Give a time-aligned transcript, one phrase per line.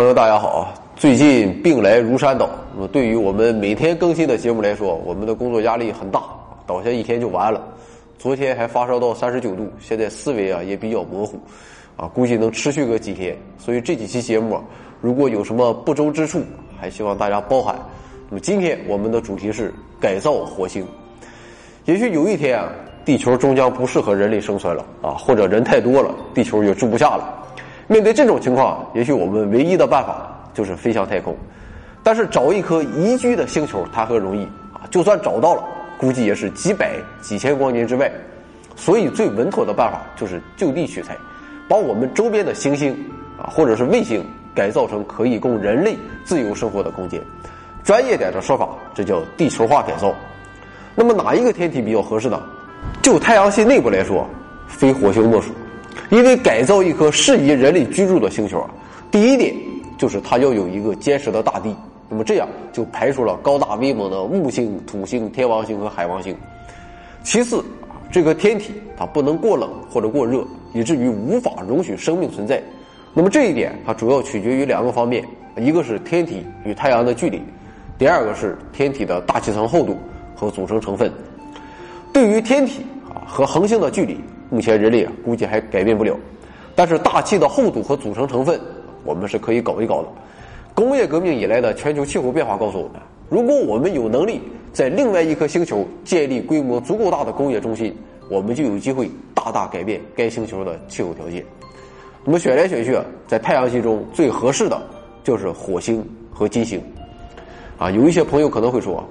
[0.00, 0.72] 朋友，大家好！
[0.96, 6.22] 最近病来如山倒，那么对于我们每天更新的节目来说，我们的工作压力很大，
[6.66, 7.62] 倒下一天就完了。
[8.18, 11.38] 昨天还发烧到三十九度，现在思维啊也比较模糊，
[11.98, 13.36] 啊，估计能持续个几天。
[13.58, 14.58] 所以这几期节目
[15.02, 16.42] 如果有什么不周之处，
[16.80, 17.76] 还希望大家包涵。
[18.30, 20.82] 那么今天我们的主题是改造火星。
[21.84, 22.72] 也许有一天啊，
[23.04, 27.36] 地球终将不适合人类生存了啊，或者人太多了，地球也住不下了。
[27.90, 31.36] 面对这种情况，也许我们唯一的办法就是飞向太空。
[32.04, 34.86] 但是找一颗宜居的星球谈何容易啊！
[34.92, 35.64] 就算找到了，
[35.98, 38.08] 估计也是几百、几千光年之外。
[38.76, 41.16] 所以最稳妥的办法就是就地取材，
[41.68, 42.96] 把我们周边的行星
[43.36, 44.24] 啊，或者是卫星
[44.54, 47.20] 改造成可以供人类自由生活的空间。
[47.82, 50.14] 专业点的说法，这叫地球化改造。
[50.94, 52.40] 那么哪一个天体比较合适呢？
[53.02, 54.24] 就太阳系内部来说，
[54.68, 55.50] 非火星莫属。
[56.10, 58.70] 因为改造一颗适宜人类居住的星球啊，
[59.12, 59.54] 第一点
[59.96, 61.72] 就是它要有一个坚实的大地，
[62.08, 66.36] 那么这样就排除了高大威猛的木星、土星、天王星和海王星。
[67.22, 67.58] 其次
[67.88, 72.60] 啊，这个天体它不能过冷或者过热，以至于无法容许生命存在。
[73.14, 75.24] 那么这一点它主要取决于两个方面，
[75.58, 77.40] 一个是天体与太阳的距离，
[77.96, 79.96] 第二个是天体的大气层厚度
[80.34, 81.08] 和组成成分。
[82.12, 84.18] 对于天体啊和恒星的距离。
[84.50, 86.14] 目前人类啊估计还改变不了，
[86.74, 88.60] 但是大气的厚度和组成成分，
[89.04, 90.08] 我们是可以搞一搞的。
[90.74, 94.40] 工业革命以来的全球气候变化告诉我们，如果我们有能力
[94.72, 97.94] 在另外一颗星球建立规模足够大的工业中心，
[98.28, 101.44] 我们就有机会大大改变该星球的气候条件。
[102.24, 104.80] 那么选来选去，在太阳系中最合适的
[105.22, 106.82] 就是火星和金星。
[107.78, 109.02] 啊，有一些朋友可能会说，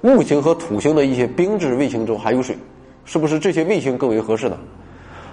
[0.00, 2.56] 木星和土星的一些冰质卫星中含有水，
[3.04, 4.58] 是不是这些卫星更为合适呢？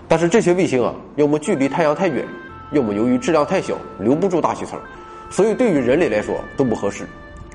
[0.08, 2.26] 但是这些卫星啊，要么距离太阳太远，
[2.72, 4.80] 要么由于质量太小，留不住大气层，
[5.30, 7.06] 所以对于人类来说都不合适。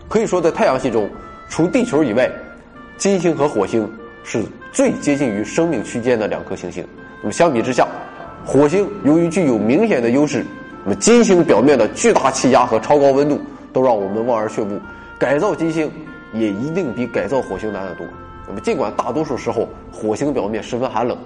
[0.09, 1.09] 可以说，在太阳系中，
[1.49, 2.29] 除地球以外，
[2.97, 3.89] 金星和火星
[4.25, 4.43] 是
[4.73, 6.85] 最接近于生命区间的两颗行星。
[7.21, 7.87] 那么相比之下，
[8.45, 10.45] 火星由于具有明显的优势，
[10.85, 13.41] 那么金星表面的巨大气压和超高温度
[13.73, 14.81] 都让我们望而却步。
[15.19, 15.91] 改造金星
[16.33, 18.07] 也一定比改造火星难得多。
[18.49, 21.17] 那么尽管大多数时候火星表面十分寒冷。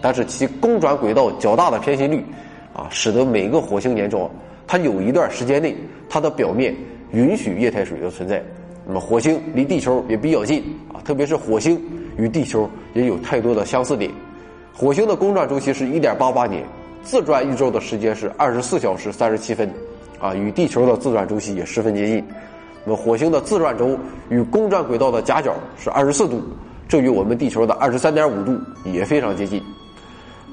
[0.00, 2.24] 但是其公转轨道较大的偏心率，
[2.72, 4.30] 啊，使得每个火星年中，
[4.66, 5.76] 它有一段时间内，
[6.08, 6.74] 它的表面
[7.12, 8.42] 允许液态水的存在。
[8.86, 10.62] 那么火星离地球也比较近，
[10.92, 11.80] 啊，特别是火星
[12.16, 14.10] 与地球也有太多的相似点。
[14.74, 16.64] 火星的公转周期是1.88年，
[17.02, 19.70] 自转一周的时间是24小时37分，
[20.20, 22.24] 啊，与地球的自转周期也十分接近。
[22.84, 26.42] 那么火星的自转轴与公转轨道的夹角是24度。
[26.94, 29.60] 这与我们地球的二十三点五度也非常接近。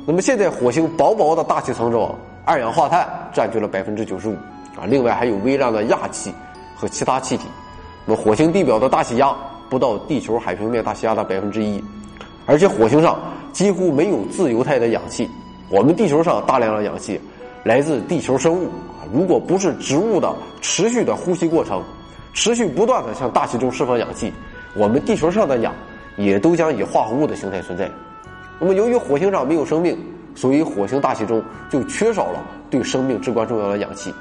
[0.07, 4.33] 那么现在火星薄薄的大气层中，二氧化碳占据了百分之九十五
[4.75, 6.33] 啊，另外还有微量的氩气
[6.75, 7.43] 和其他气体。
[8.07, 9.31] 那么火星地表的大气压
[9.69, 11.79] 不到地球海平面大气压的百分之一，
[12.47, 13.19] 而且火星上
[13.53, 15.29] 几乎没有自由态的氧气。
[15.69, 17.21] 我们地球上大量的氧气
[17.63, 18.65] 来自地球生物
[18.99, 21.83] 啊，如果不是植物的持续的呼吸过程，
[22.33, 24.33] 持续不断的向大气中释放氧气，
[24.75, 25.71] 我们地球上的氧。
[26.17, 27.89] 也都将以化合物的形态存在。
[28.59, 29.97] 那么，由于火星上没有生命，
[30.35, 32.39] 所以火星大气中就缺少了
[32.69, 34.13] 对生命至关重要的氧气。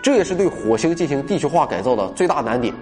[0.00, 2.74] 这也是对火星进行地球化改造的最大难点，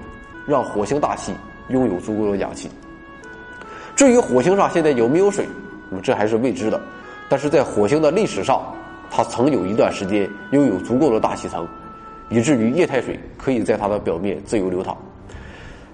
[0.46, 1.34] 让火星大气
[1.68, 2.70] 拥有足够的氧气。
[3.96, 5.46] 至于火星上现在有没有水，
[5.90, 6.80] 那么这还是未知的。
[7.28, 8.62] 但是在火星的历史上，
[9.10, 11.66] 它曾有一段时间拥有足够的大气层，
[12.30, 14.96] 以至于液态水可以在它的表面自由流淌。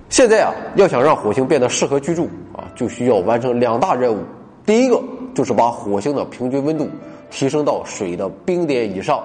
[0.09, 4.19] 现在啊，要想让火星变得适合居住啊，就需要完成两大任务。
[4.65, 5.03] 第一个
[5.35, 6.89] 就是把火星的平均温度
[7.31, 9.19] 提升到水的冰点以上；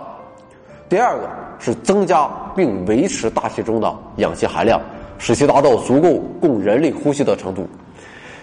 [0.90, 1.30] 第二个
[1.60, 4.82] 是增加并维持大气中的氧气含量，
[5.20, 7.68] 使其达到足够供人类呼吸的程度。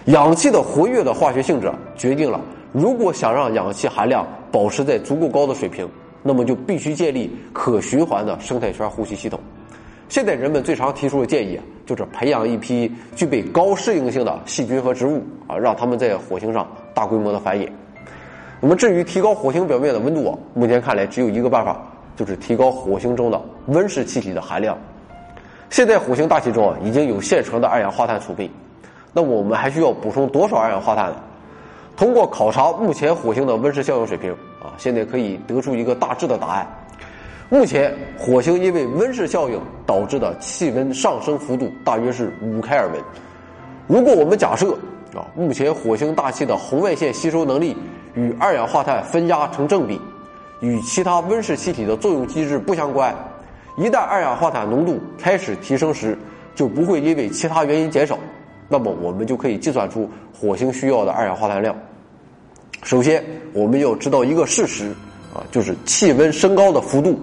[0.05, 2.39] 氧气的活跃的化学性质决定了，
[2.71, 5.87] 如果想让氧气含量保持在足够高的水平，
[6.23, 9.37] 那么就必须建立可循环的生态圈呼吸系统。
[10.07, 17.67] 现在人们最常提出的建议啊，就是培养一批具备高适应性的细菌和植物啊，让他们在火星上大规模的繁衍。
[18.61, 21.81] 那么至于提高火星表面的温度啊，目前看来只有一个办法，
[22.15, 24.77] 就是提高火星中的温室气体的含量。
[25.71, 28.47] 现在火星大气中啊已经有现成的二氧化碳储备，
[29.11, 31.15] 那么我们还需要补充多少二氧化碳呢？
[31.97, 34.31] 通过考察目前火星的温室效应水平
[34.61, 36.67] 啊，现在可以得出一个大致的答案。
[37.51, 43.01] 目前，火星因为温室效应导致的气温上升幅度大约是五开尔文。
[43.87, 44.73] 如果我们假设
[45.15, 47.75] 啊，目前火星大气的红外线吸收能力
[48.13, 49.99] 与二氧化碳分压成正比，
[50.59, 53.15] 与其他温室气体的作用机制不相关，
[53.77, 56.15] 一旦二氧化碳浓度开始提升时，
[56.53, 58.15] 就不会因为其他原因减少，
[58.67, 60.07] 那么我们就可以计算出
[60.39, 61.75] 火星需要的二氧化碳量。
[62.83, 64.91] 首先，我们要知道一个事实
[65.33, 67.19] 啊，就是气温升高的幅度，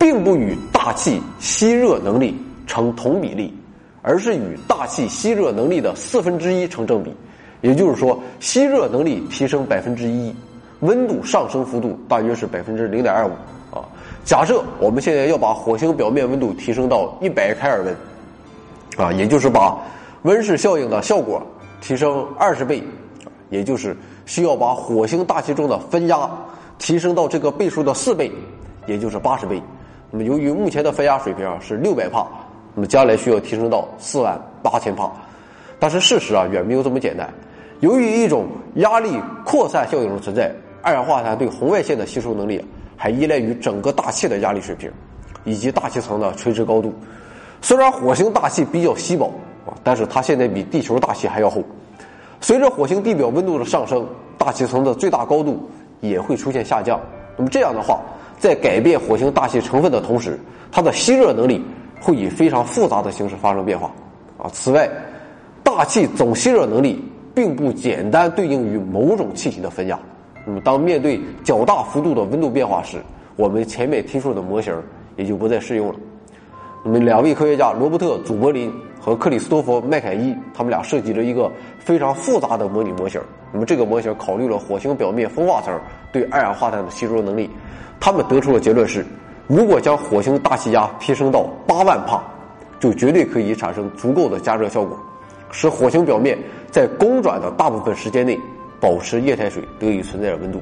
[0.00, 2.34] 并不与大气吸热能力
[2.66, 3.54] 成同比例，
[4.00, 7.14] 而是与大气吸热能力的四分之一成正比。
[7.60, 10.34] 也就是说，吸热能力提升百分之一，
[10.80, 13.32] 温度上升幅度大约是百分之零点二五
[13.76, 13.84] 啊。
[14.24, 17.94] 假设我们现在要把火星表面温度提升到一百开尔文，
[18.96, 19.78] 啊，也就是把
[20.22, 21.46] 温室效应的效果
[21.82, 22.82] 提升二十倍，
[23.50, 23.94] 也就是
[24.24, 26.30] 需要把火星大气中的分压
[26.78, 28.32] 提升到这个倍数的四倍，
[28.86, 29.62] 也就是八十倍。
[30.10, 32.26] 那么由于目前的分压水平啊是六百帕，
[32.74, 35.10] 那么将来需要提升到四万八千帕。
[35.78, 37.32] 但是事实啊远没有这么简单，
[37.80, 40.52] 由于一种压力扩散效应的存在，
[40.82, 42.64] 二氧化碳对红外线的吸收能力。
[43.02, 44.92] 还依赖于整个大气的压力水平，
[45.44, 46.92] 以及大气层的垂直高度。
[47.62, 49.32] 虽然火星大气比较稀薄
[49.64, 51.64] 啊，但是它现在比地球大气还要厚。
[52.42, 55.66] 随着火星地表温度的上升，大气层的最大高度
[56.02, 57.00] 也会出现下降。
[57.38, 58.00] 那么这样的话，
[58.40, 60.40] 在改变火星大气成分的同时，
[60.72, 61.62] 它的吸热能力
[62.00, 63.92] 会以非常复杂的形式发生变化。
[64.38, 64.90] 啊，此外，
[65.62, 67.04] 大气总吸热能力
[67.34, 69.98] 并不简单对应于某种气体的分压。
[70.46, 72.96] 那么，当面对较大幅度的温度变化时，
[73.36, 74.74] 我们前面提出的模型
[75.16, 75.96] 也就不再适用了。
[76.82, 83.20] 那么，两位科学家罗伯特·祖柏林和克里斯托弗·麦凯伊，他们俩设计了一个非常复杂的模拟模型。
[83.52, 85.78] 那么，这个模型考虑了火星表面风化层
[86.10, 87.50] 对二氧化碳的吸收能力。
[88.00, 89.06] 他们得出的结论是：
[89.46, 92.20] 如果将火星大气压提升到八万帕，
[92.80, 94.98] 就绝对可以产生足够的加热效果，
[95.52, 96.36] 使火星表面
[96.70, 98.36] 在公转的大部分时间内。
[98.80, 100.58] 保持液态水得以存在的温度。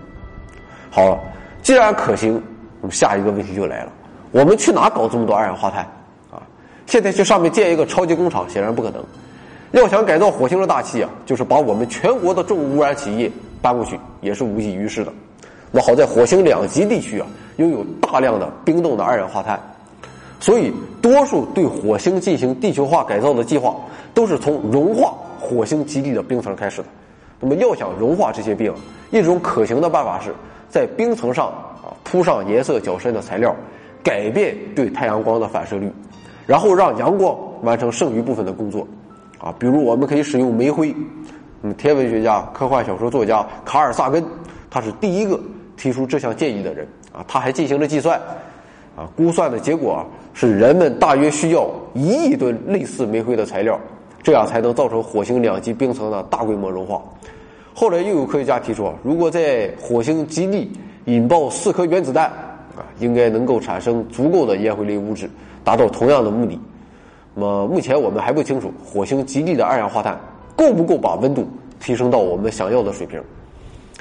[0.90, 1.20] 好了，
[1.62, 2.43] 既然可行，
[2.81, 3.93] 那么下一个问题就来了：
[4.32, 5.84] 我们去哪搞这么多二氧化碳？
[6.29, 6.43] 啊，
[6.84, 9.00] 现在去上面建一个超级工厂显然不可能。
[9.70, 13.31] 要想改造火星的大气啊，就是把我们全国的重污染企业
[13.62, 15.12] 搬过去，也是无济于事的。
[15.70, 17.26] 那好在火星两极地区啊，
[17.56, 19.61] 拥有大量的冰冻的二氧化碳，
[20.41, 20.73] 所以
[21.03, 23.76] 多数对火星进行地球化改造的计划，
[24.15, 26.88] 都是从融化火星极地的冰层开始的。
[27.41, 28.73] 那么，要想融化这些冰，
[29.11, 30.35] 一种可行的办法是
[30.69, 33.55] 在冰层上啊铺上颜色较深的材料，
[34.03, 35.93] 改变对太阳光的反射率，
[36.47, 38.87] 然后让阳光完成剩余部分的工作。
[39.38, 40.94] 啊，比如我们可以使用煤灰。
[41.62, 44.25] 嗯，天文学家、科幻小说作家卡尔萨根，
[44.70, 45.38] 他是第一个
[45.78, 46.86] 提出这项建议的人。
[47.10, 48.20] 啊，他还进行了计算。
[48.94, 50.04] 啊，估算的结果
[50.34, 53.80] 是人们大约需要一亿吨类似煤灰的材料。
[54.20, 57.00] 这样才能造成火星两极冰层的大规模融化。
[57.72, 60.70] 后来又有科学家提出，如果在火星极地
[61.04, 65.31] 引爆四颗原子弹，啊，应该能够产生足够的烟灰类物质，
[65.62, 66.60] 达到同样的目的。
[67.32, 70.19] 那么目前我们还不清楚火星极地的二氧化碳
[70.56, 71.48] 够不够把温度
[71.81, 73.22] 提升到我们想要的水平。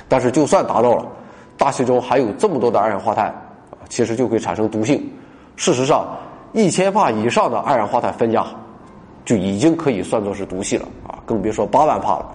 [0.10, 1.06] 但是就算达到了，
[1.58, 3.28] 大气中还有这么多的二氧化碳，
[3.72, 5.04] 啊，其实就会产生毒性。
[5.56, 6.16] 事实上，
[6.54, 8.46] 一千帕以上的二氧化碳分压。
[9.26, 12.34] 就已经可以算作是毒气了啊，更别说八万帕了。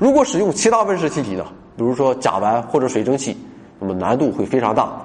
[0.00, 1.46] 如果使用其他温室气体呢，
[1.76, 3.36] 比如说甲烷或者水蒸气，
[3.78, 5.00] 那么难度会非常大。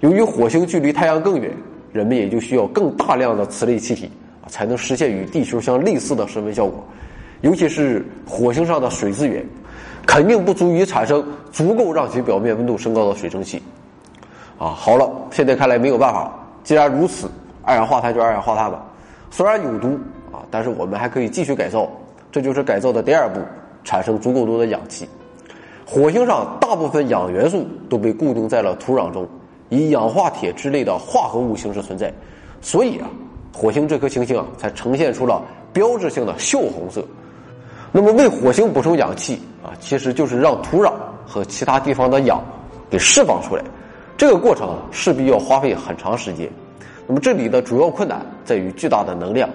[0.00, 1.52] 由于火星距离太阳更远，
[1.92, 4.10] 人们也就需要更大量的此类气体
[4.42, 6.84] 啊，才能实现与地球相类似的升温效果。
[7.42, 9.46] 尤其是火星上的水资源，
[10.06, 13.62] 肯定不足以产生足够让其表面温度升高的水蒸气。
[14.58, 16.32] 啊，好了，现在看来没有办法了。
[16.62, 17.30] 既然如此，
[17.62, 18.84] 二氧化碳就二氧化碳吧，
[19.30, 19.98] 虽然有毒
[20.32, 20.44] 啊。
[20.50, 21.88] 但是我们还可以继续改造，
[22.30, 23.40] 这就是改造的第二步，
[23.84, 25.08] 产生足够多的氧气。
[25.86, 29.26] 火星上大部分氧元素都被固定在了土壤中，
[29.70, 32.12] 以氧化铁之类的化合物形式存在，
[32.60, 33.08] 所以啊，
[33.52, 35.42] 火星这颗行星啊才呈现出了
[35.72, 37.02] 标志性的锈红色。
[37.92, 40.92] 那么为火星补充氧气啊，其实就是让土壤
[41.26, 42.42] 和其他地方的氧
[42.88, 43.64] 给释放出来，
[44.16, 46.48] 这个过程势必要花费很长时间。
[47.06, 49.50] 那么这里的主要困难在于巨大的能量。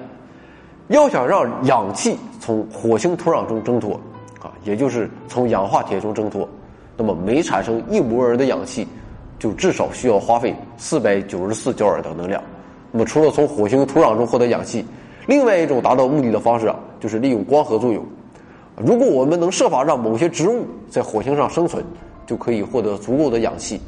[0.89, 4.00] 要想让氧气从火星土壤中挣脱，
[4.42, 6.48] 啊，也就是从氧化铁中挣脱，
[6.96, 8.86] 那么每产生一摩尔的氧气，
[9.39, 12.44] 就至少需要花费四百九十四焦耳的能量。
[12.92, 14.86] 那么除了从火星土壤中获得氧气，
[15.25, 18.06] 另外一种达到目的的方式啊，就是利用光合作用。
[18.77, 21.84] 如果我们能设法让某些植物在火星上生存，
[22.25, 23.79] 就可以获得足够的氧气。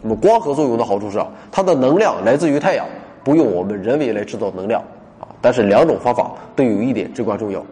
[0.00, 2.86] 那么光合作用的好处是啊，它的能量来自于太阳，
[3.22, 4.80] 不用我们人为来制造能量
[5.20, 5.28] 啊。
[5.42, 7.62] 但是两种方法都有一点至关重要，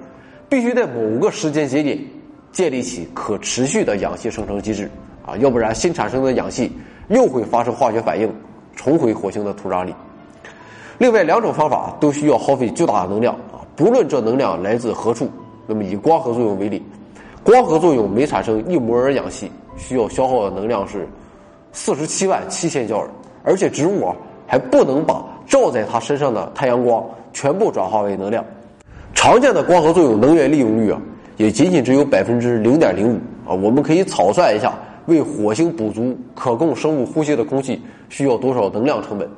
[0.47, 1.99] 必须在某个时间节点
[2.53, 4.91] 建立起可持续的氧气生成机制
[5.25, 6.71] 啊，要不然新产生的氧气
[7.09, 8.31] 又会发生化学反应，
[8.77, 9.95] 重回火星的土壤里。
[10.99, 15.31] 另外两种方法都需要耗费巨大的能量啊，不论这能量来自何处。
[15.71, 16.83] 那么以光合作用为例，
[17.45, 21.07] 光合作用每产生一摩尔氧气，需要消耗的能量是
[21.73, 23.09] 四十七万七千焦耳，
[23.45, 28.43] 而且植物啊还不能把照在它身上的太阳光全部转化为能量。
[29.13, 30.99] 常见的光合作用能源利用率啊，
[31.37, 33.53] 也仅仅只有百分之零点零五啊。
[33.53, 34.73] 我们可以草率一下，
[35.05, 39.29] 为火星补足可供生物呼吸的空气需要多少能量成本。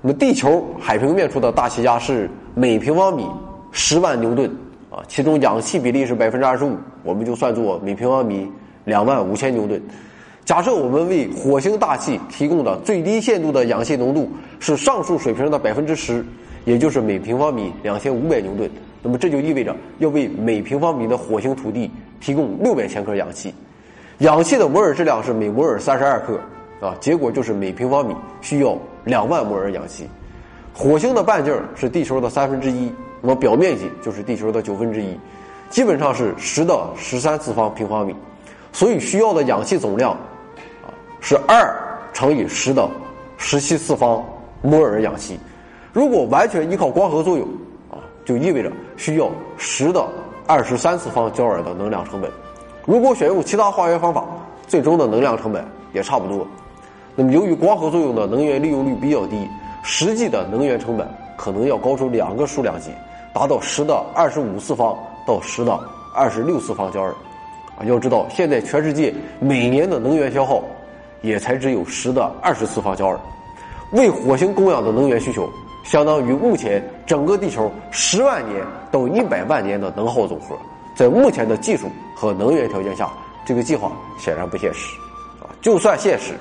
[0.00, 3.24] 那么，地球海平面处的大气压是每平方米
[3.70, 4.50] 十万牛顿
[4.92, 8.46] 啊，其中氧气比例是百分之二十五，我们就算作每平方米
[8.84, 9.80] 两万五千牛顿。
[10.44, 14.30] 假设我们为火星大气提供的最低限度的氧气浓度
[14.60, 16.22] 是上述水平的百分之十，
[16.66, 18.70] 也就是每平方米两千五百牛顿，
[19.02, 23.54] 那么这就意味着要为每平方米的火星土地提供六百千克氧气。
[24.18, 26.38] 氧气的摩尔质量是每摩尔三十二克。
[26.80, 30.04] 啊，结果就是每平方米需要两万摩尔氧气。
[30.74, 32.90] 火星的半径是地球的三分之一，
[33.22, 35.18] 那么表面积就是地球的九分之一，
[35.70, 38.14] 基本上是十的十三次方平方米。
[38.72, 40.10] 所以需要的氧气总量
[40.82, 41.74] 啊是二
[42.12, 42.88] 乘以十的
[43.36, 44.24] 十七次方
[44.60, 45.38] 摩尔氧气。
[45.92, 47.46] 如果完全依靠光合作用
[47.90, 50.04] 啊，就意味着需要十的
[50.46, 52.30] 二十三次方焦耳的能量成本。
[52.84, 54.24] 如果选用其他化学方法，
[54.66, 56.46] 最终的能量成本也差不多。
[57.14, 59.46] 那么，由于光合作用的能源利用率比较低，
[59.82, 62.90] 实际的能源成本可能要高出两个数量级，
[63.32, 64.96] 达到十的二十五次方
[65.26, 65.78] 到十的
[66.14, 67.14] 二十六次方焦耳。
[67.76, 70.62] 啊，要知道，现在全世界每年的能源消耗
[71.22, 73.18] 也才只有十的二十次方焦耳，
[73.92, 75.48] 为火星供养的能源需求，
[75.82, 80.54] 相当于目前整个地球十万年到一百万年的能耗总和。
[80.94, 83.08] 在目前的技术和能源条件下，
[83.46, 84.94] 这个计划显然不现实。
[85.40, 86.34] 啊，就算现实。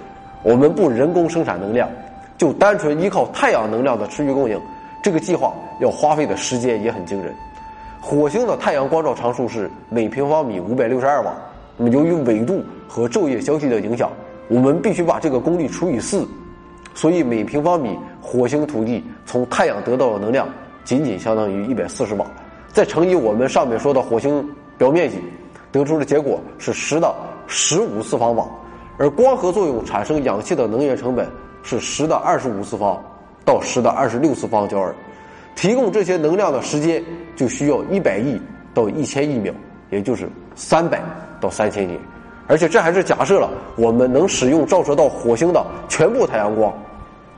[0.44, 1.88] 我们不人工生产能量，
[2.36, 4.60] 就单纯依靠太阳能量的持续供应，
[5.02, 7.34] 这个计划要花费的时间也很惊人。
[8.00, 11.34] 火星的太阳光照常数是每平方米五百六十二瓦，
[11.78, 14.12] 那么由于纬度和昼夜交替的影响，
[14.48, 16.28] 我们必须把这个功率除以四，
[16.94, 20.48] 所以每平方米火星土地从太阳得到的能量
[20.84, 22.26] 仅仅相当于一百四十瓦，
[22.70, 25.20] 再乘以我们上面说的火星表面积，
[25.72, 27.16] 得出的结果是十的
[27.48, 28.48] 十五次方瓦。
[28.98, 31.28] 而光合作用产生氧气的能源成本
[31.64, 33.02] 是十的二十五次方
[33.44, 34.94] 到十的二十六次方焦耳，
[35.56, 37.04] 提供这些能量的时间
[37.36, 38.40] 就需要一百亿
[38.74, 39.54] 到一千亿秒，
[39.90, 41.02] 也就是三百
[41.40, 42.00] 到三千年。
[42.48, 46.74] 而且这还是假设了我们能使用照射到火星的全部太阳光，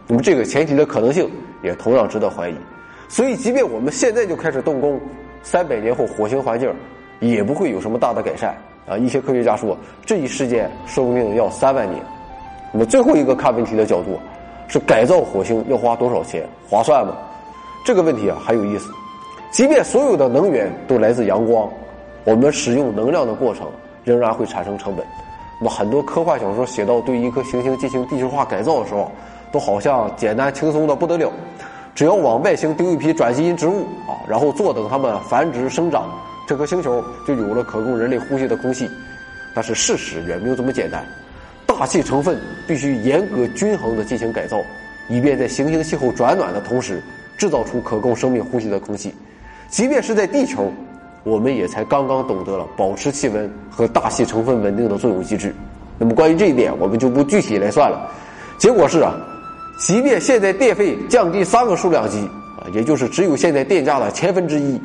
[0.08, 1.30] 那么这个前提的可能性
[1.62, 2.56] 也同样值得怀疑。
[3.08, 5.00] 所以，即便我们现在就开始动工，
[5.44, 6.74] 三百年后火星环境
[7.20, 8.58] 也不会有什么大的改善。
[8.88, 12.04] 啊，一些科学家说，这一事件说不定要三万年。
[12.74, 14.20] 那么最后一个看问题的角度
[14.74, 17.16] 是改造火星要花多少钱，划算吗？
[17.86, 18.92] 这个问题啊很有意思。
[19.52, 21.70] 即便所有的能源都来自阳光，
[22.24, 23.68] 我们使用能量的过程
[24.04, 25.06] 仍然会产生成本。
[25.60, 29.12] 那么很多科幻小说写到对一颗行星进行地球化改造的时候，
[29.52, 31.32] 都好像简单轻松的不得了，
[31.94, 36.06] 只要往外星丢一批转基因植物啊，然后坐等它们繁殖生长。
[36.48, 38.90] 这颗星球就有了可供人类呼吸的空气，
[39.54, 41.06] 但是事实远没有这么简单。
[41.78, 44.62] 大气成分必须严格均衡的进行改造，
[45.10, 47.02] 以便在行星气候转暖的同时，
[47.38, 49.14] 制造出可供生命呼吸的空气。
[49.70, 50.72] 即便是在地球，
[51.24, 55.54] 我们也才刚刚懂得了保持气温和大气成分稳定的作用机制。
[55.98, 58.10] 那么关于这一点，我们就不具体来算了。
[58.58, 59.16] 结果是啊，
[59.80, 62.20] 即便现在电费降低三个数量级
[62.60, 64.80] 啊，也就是只有现在电价的千分之一。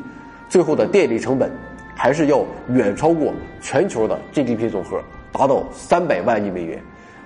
[0.49, 1.51] 最后的电力成本
[1.95, 3.31] 还是要远超过
[3.61, 4.99] 全球的 GDP 总和，
[5.31, 6.81] 达到三百万亿美元。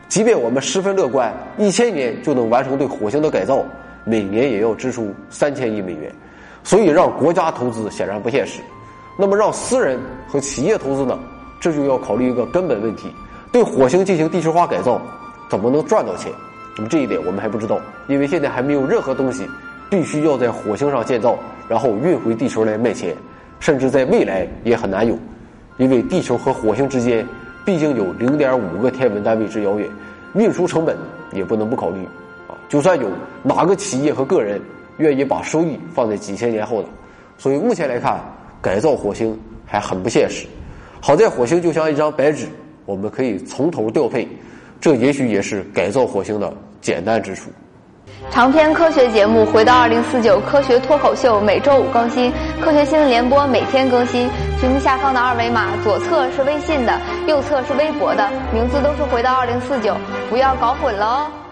[0.07, 3.63] 即便我们十分乐观，一千年就能完成对火星的改造，
[4.03, 6.11] 每年也要支出三千亿美元。
[6.63, 8.61] 所以让国家投资显然不现实。
[9.17, 11.17] 那么让私人和企业投资呢？
[11.59, 13.13] 这就要考虑一个根本问题：
[13.51, 15.01] 对火星进行地球化改造，
[15.49, 16.31] 怎么能赚到钱？
[16.77, 19.47] 那么这一点我们还不知道，因为现在还没有任何东西
[19.89, 21.37] 必须要在火星上建造。
[21.69, 23.15] 然后运回地球来卖钱，
[23.59, 25.17] 甚至在未来也很难有，
[25.77, 27.25] 因为地球和火星之间
[27.65, 29.89] 毕竟有零点五个天文单位之遥远，
[30.35, 30.97] 运输成本
[31.31, 32.03] 也不能不考虑。
[32.47, 33.07] 啊，就算有
[33.41, 34.61] 哪个企业和个人
[34.97, 36.87] 愿意把收益放在几千年后的，
[37.37, 38.19] 所以目前来看，
[38.61, 40.45] 改造火星还很不现实。
[40.99, 42.47] 好在火星就像一张白纸，
[42.85, 44.27] 我们可以从头调配，
[44.81, 47.49] 这也许也是改造火星的简单之处。
[48.31, 54.29] 长篇科学节目《回到二零四九科学脱口秀》每周五更新，科学新闻联播每天更新。
[54.59, 59.93] 屏幕下方的二维码，左侧是微信的，右侧是微博的，名字都是《回到二零四九》，
[60.29, 61.42] 不要搞混了哦。